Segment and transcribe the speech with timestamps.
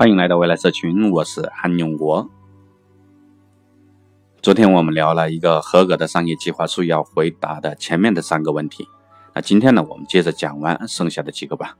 [0.00, 2.30] 欢迎来到未来社群，我是韩永国。
[4.40, 8.88] 昨天我们聊了一个合格的商业计划书要回答的前面的三个问题，
[9.34, 11.76] 那今天呢，我们接着讲完剩下的几个吧。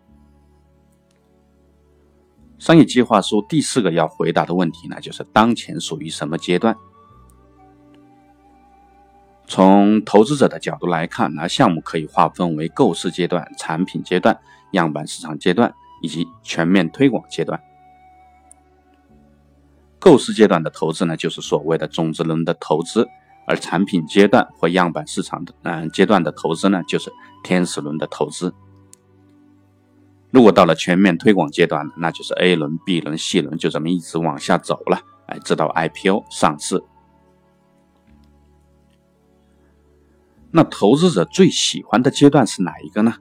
[2.59, 6.77] 商业计划书第四个要回答的问题呢，就是当前属于什么阶段？
[9.47, 14.39] 从投资者的角度来看，那项目可以划分为构思阶段、产品阶段、
[14.73, 17.59] 样板市场阶段以及全面推广阶段。
[20.01, 23.05] 构思阶段的投资呢，就是所谓的种子轮的投资；
[23.47, 27.13] 而产品阶段或样板市场的嗯阶段的投资呢，就是
[27.45, 28.53] 天使轮的投资。
[30.31, 36.83] 如果到了全面推广阶段，那就是 A 轮、B 轮、C 轮，就这么一直往下走了，哎，直到 IPO 上市。
[40.53, 43.15] 那投资者最喜欢的阶段是哪一个呢？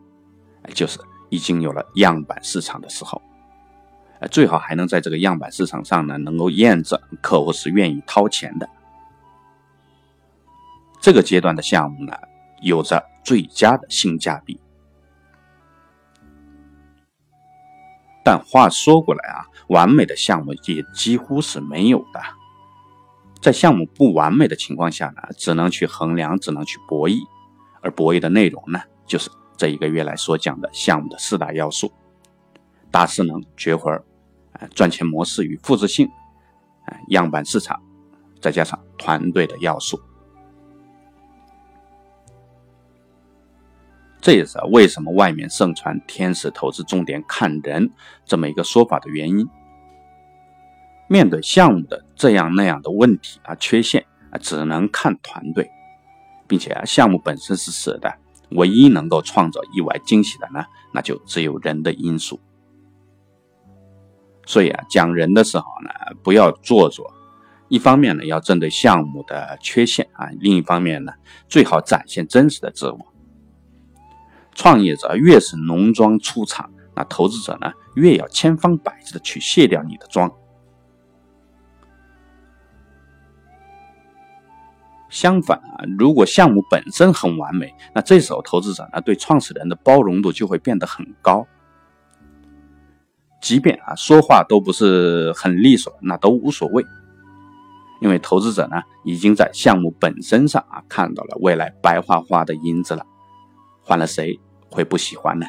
[0.61, 3.21] 哎，就是已经有了样板市场的时候，
[4.27, 8.70] 最好还能在这个样板市场上呢，能够验证客户是愿意掏钱的。
[10.99, 12.13] 这个阶段的项目呢，
[12.61, 14.59] 有着最佳的性价比。
[18.21, 22.21] 但话说过来啊，完美的项目也几乎是没有的。
[23.41, 27.21] 在项目不完美的情况下呢，只能去衡量，只能去博弈，
[27.81, 31.89] 而博弈的内容呢，就是这一个月来所讲的项目的四大要素：
[32.91, 33.89] 大势能、绝活
[34.68, 36.10] 赚钱模式与复制性、
[37.10, 37.82] 样板市场，
[38.41, 39.99] 再加上团队的要素。
[44.21, 47.90] 这也是为什么外面盛传天使投资重点看人
[48.26, 49.48] 这么一个说法的原因。
[51.07, 55.71] 面对项目的这样那样的问题啊、缺陷啊，只能看团队，
[56.48, 58.13] 并且啊，项目本身是死的，
[58.51, 62.40] 唯一能够创造意外惊喜的呢，那就只有人的因素。
[64.50, 65.91] 所以啊，讲人的时候呢，
[66.23, 67.13] 不要做作，
[67.67, 71.13] 一方面呢要针对项目的缺陷啊，另一方面呢，
[71.47, 72.97] 最好展现真实的自我。
[74.55, 80.33] 创业者越是浓妆出场，那投资者呢，越要千方百计的去卸掉你的妆。
[85.11, 91.45] 相反啊，如果项目本身很完美，那这时候投资者呢对创始人的包容度就会变得很高。
[93.41, 96.85] 即便啊说话都不是很利索，那都无所谓，
[98.01, 103.05] 因为投资者呢已经在项目本身上啊看到了未来白花花的银子了，
[103.81, 104.39] 换了谁
[104.69, 105.45] 会不喜欢呢？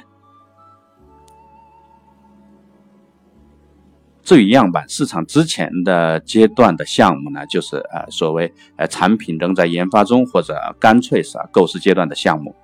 [4.23, 12.55] 至于样板市场之前的阶段的项目呢，就是呃所谓呃产品仍在研发中或者干脆是构思阶段的项目。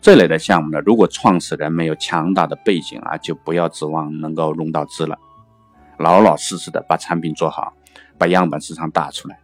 [0.00, 5.18] 这类的项目呢，如果创始人没有强大的背景啊，就不要指望能够融到资了。
[5.98, 7.72] 老老实实的把产品做好，
[8.16, 9.38] 把样板市场打出来。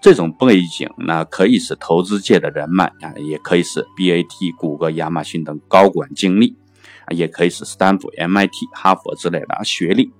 [0.00, 6.56] 这种背景呢，可以是投资界的人脉啊，也可以是 BAT、谷歌、亚马逊等高管经历。
[7.06, 10.12] 啊，也可以是斯坦福、MIT、哈佛之类的学历。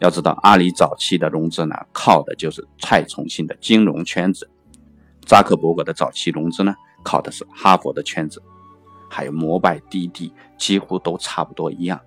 [0.00, 4.44] 要知道，阿里早期的融资呢，靠的就是蔡崇信的金融圈子；
[5.26, 8.40] 扎克伯格的早期融资呢，靠的是哈佛的圈子；
[9.08, 12.00] 还有摩拜、滴滴，几乎都差不多一样。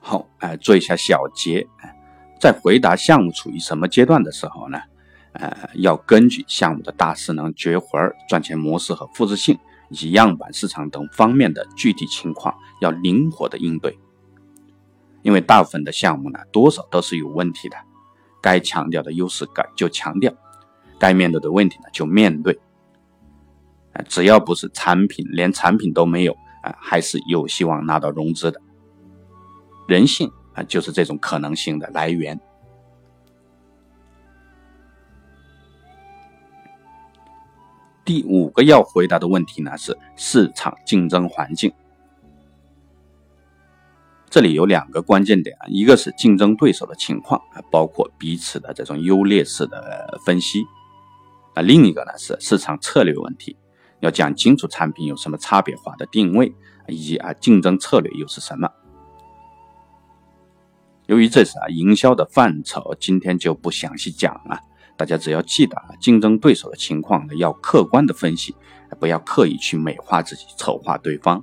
[0.00, 1.66] 好，哎，做一下小结，
[2.40, 4.80] 在回答项目处于什么阶段的时候呢？
[5.32, 7.98] 呃，要根据项目的大势能、绝活、
[8.28, 9.56] 赚钱模式和复制性，
[9.90, 13.96] 以及样板市场等方面的具体情况，要灵活的应对。
[15.22, 17.76] 因为大部分的项目呢，多少都是有问题的，
[18.40, 20.32] 该强调的优势该就强调，
[20.98, 22.58] 该面对的问题呢就面对。
[24.08, 26.32] 只要不是产品连产品都没有
[26.62, 28.60] 啊，还是有希望拿到融资的。
[29.88, 32.38] 人性啊，就是这种可能性的来源。
[38.04, 41.72] 第五个要回答的问题呢是市场竞争环境，
[44.30, 50.64] 这里有两个关键点啊，一个是竞争对手的情况啊，包括彼此的这种优劣势的分析
[51.54, 53.56] 啊，另一个呢是市场策略问题，
[54.00, 56.54] 要讲清楚产品有什么差别化的定位，
[56.88, 58.68] 以及啊竞争策略又是什么。
[61.06, 64.60] 由于这是啊营销的范畴，今天就不详细讲了。
[64.98, 68.54] 大家只要记得啊，竞争对手的情况呢，要客观的分析，
[69.00, 71.42] 不要刻意去美化自己、丑化对方。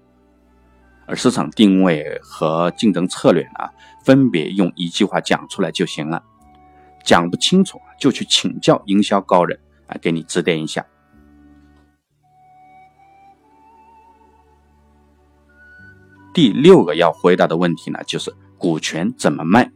[1.08, 3.70] 而市场定位和竞争策略呢，
[4.04, 6.24] 分别用一句话讲出来就行了，
[7.04, 10.86] 讲不清楚就去请教营销高人，啊，给你指点一下。
[16.34, 19.72] 第六个要回答的问题呢，就是股权怎么卖？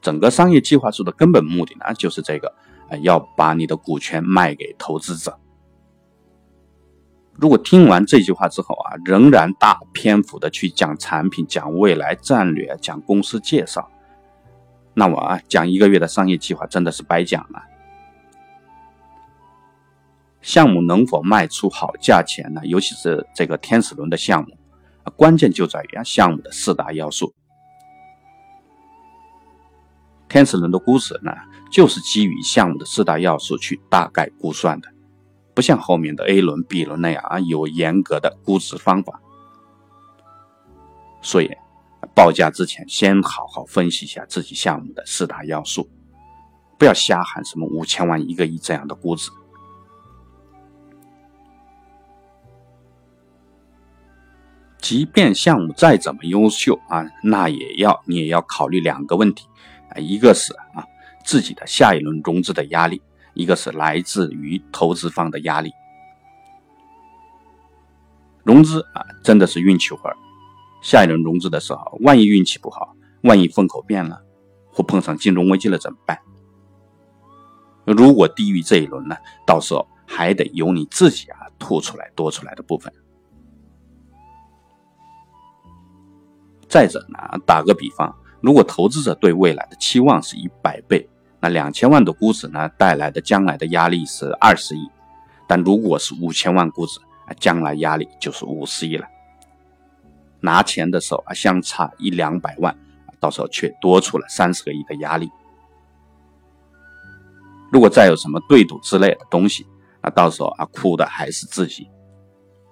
[0.00, 2.48] 整个商业计划书的根本目的呢，就是这个，
[2.88, 5.38] 啊，要把你的股权卖给投资者。
[7.34, 13.90] 如果听完这句话之后啊，仍然大篇幅的去讲产品、讲未来战略、讲公司介绍，
[14.94, 17.62] 那我啊讲一个月的商业计划真的是白讲了。
[20.42, 22.60] 项目能否卖出好价钱呢？
[22.64, 24.56] 尤其是这个天使轮的项目，
[25.16, 27.32] 关键就在于啊项目的四大要素。
[30.28, 31.32] 天使轮的估值呢，
[31.70, 34.88] 就是基于项目的四大要素去大概估算的，
[35.54, 39.20] 不像后面的 A 轮、B 轮那样啊有严格的估值方法。
[41.20, 41.50] 所以，
[42.14, 45.88] 报价之前先好好分析一下自己项目的四大要素，
[46.78, 49.30] 不要瞎喊什么五千万、一个亿这样的估值。
[54.80, 59.46] 即便项目再怎么优秀啊，那也要你也要考虑两个问题
[59.90, 60.84] 啊，一个是啊
[61.24, 63.00] 自己的下一轮融资的压力，
[63.34, 65.72] 一个是来自于投资方的压力。
[68.44, 70.16] 融资啊真的是运气活儿，
[70.82, 74.20] 下一轮融资的时候，万一运气不好，万一风口变了，
[74.72, 76.18] 或碰上金融危机了怎么办？
[77.84, 82.92] 如果低于这一轮呢，到时候还得由你自己啊吐出来多出来的部分。
[86.68, 91.08] 再者呢，打个比方，如果投资者对未来的期望是一百倍，
[91.42, 94.88] 那两千万的估值呢带来的将来的压力是二十亿，
[95.46, 97.00] 但如果是五千万估值，
[97.38, 99.06] 将来压力就是五十亿了。
[100.40, 102.74] 拿钱的时候啊相差一两百万，
[103.18, 105.28] 到时候却多出了三十个亿的压力。
[107.72, 109.66] 如果再有什么对赌之类的东西，
[110.00, 111.88] 那到时候啊哭的还是自己。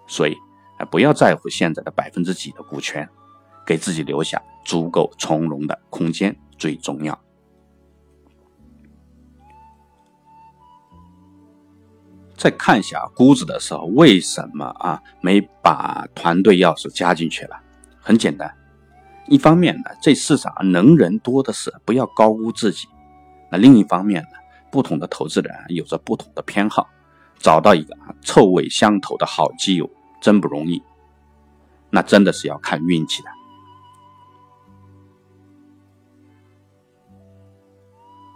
[0.06, 0.34] 所以
[0.78, 3.06] 啊不要在乎现在的百分之几的股权。
[3.66, 7.16] 给自己留下足够从容的空间最重要。
[12.40, 17.56] 再看一下估值的时候，为什么啊没把团队要素加进去了？
[18.00, 18.50] 很简单，
[19.28, 22.87] 一方面呢，这市场能人多的是，不要高估自己；
[23.50, 24.31] 那另一方面呢，
[24.72, 26.88] 不同的投资人有着不同的偏好，
[27.38, 29.90] 找到一个啊臭味相投的好基友
[30.22, 30.82] 真不容易，
[31.90, 33.28] 那真的是要看运气的。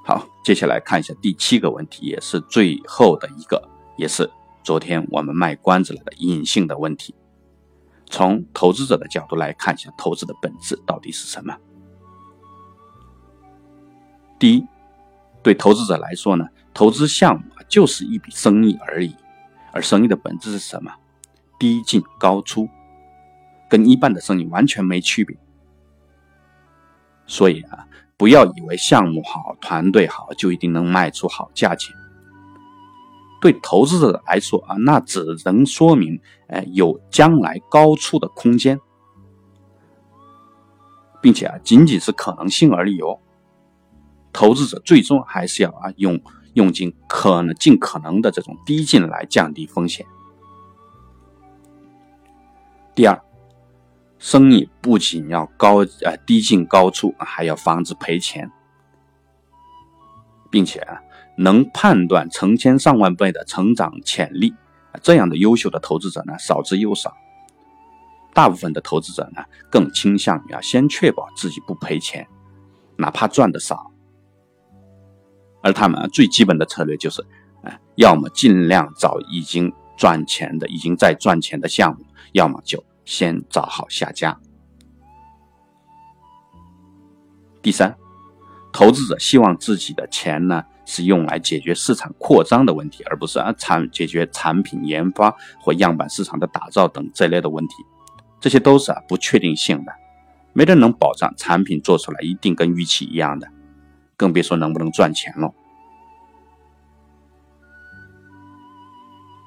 [0.05, 4.31] 好，接下来看一下第七个问题，也是最后的一个，也是
[4.63, 7.15] 昨天我们卖关子了的隐性的问题。
[8.07, 11.57] 从投资者的角度来看一下，投资的本质到底是什么？
[14.39, 14.67] 第一，
[15.43, 19.15] 对投资者来说呢，投资项目就是一笔生意而已，
[19.73, 20.93] 而生意的本质是什么？
[21.59, 22.69] 低进高出，
[23.69, 25.37] 跟一般的生意完全没区别。
[27.27, 27.87] 所以啊。
[28.17, 31.93] 不要以为项目好、团队好就一定能卖出好价钱。
[33.45, 36.19] 对投资者来说啊，那只能说明，
[36.49, 38.81] 哎，有将来高出的空间，
[41.21, 43.21] 并且啊，仅仅是可能性而已哦。
[44.33, 46.19] 投资者最终还是要啊，用
[46.55, 50.07] 用尽可能、尽可能的这种低进来降低风险。
[52.95, 53.23] 第二。
[54.17, 58.51] 生意不仅要高呃低进高出，还要防止赔钱，
[60.51, 60.99] 并且啊
[61.37, 64.55] 能判断成千上万倍的成长潜力，
[65.03, 67.17] 这样的优秀的投资者呢少之又少。
[68.33, 72.27] 大部分的投资者呢更倾向于啊先确保自己不赔钱，
[72.97, 73.91] 哪怕赚的少。
[75.63, 77.23] 而他们最基本的策略就是，
[77.63, 82.85] 啊要么尽量找已经赚钱的、已经在赚钱的项目，要么就。
[83.07, 84.41] 先找好下家。
[87.61, 87.95] 第三，
[88.73, 97.75] 投资者希望自己的钱呢是用来解决市场扩张的问题，而不是啊产解决产品研发或样板市场的打造等这类的问题。
[98.41, 99.93] 这些都是啊不确定性的，
[100.53, 103.49] 没人能保障产品做出来一定跟预期一样的，
[104.17, 105.51] 更别说能不能赚钱了。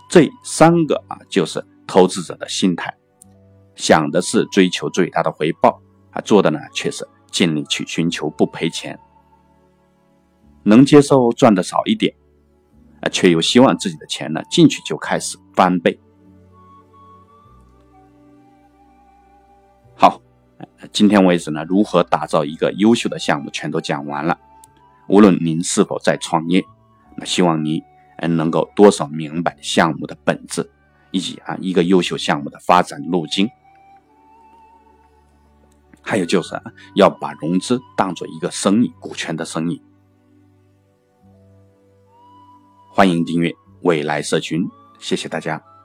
[0.09, 2.95] 这三个啊就是投资者的心态。
[3.75, 5.79] 想的是追求最大的回报，
[6.09, 8.97] 啊，做的呢却是尽力去寻求不赔钱，
[10.67, 12.13] 能接受赚的少一点，
[12.99, 15.97] 啊，却又希望自己的钱呢进去就开始翻倍。
[19.95, 20.21] 好，
[20.91, 24.37] 今天为止呢，如何打造一个优秀的项目全都讲完了。
[25.07, 26.61] 无论您是否在创业，
[27.15, 27.81] 那希望您
[28.17, 30.69] 嗯能够多少明白项目的本质，
[31.11, 33.49] 以及啊一个优秀项目的发展路径。
[36.01, 36.61] 还有就是
[36.95, 39.81] 要把融资当做一个生意，股权的生意。
[42.97, 45.76] 欢迎订阅未来社群谢谢大家。